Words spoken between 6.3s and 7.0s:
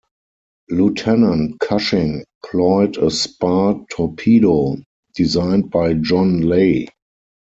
Lay.